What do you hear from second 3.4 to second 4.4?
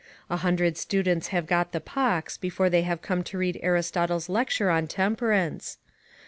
Aristotle's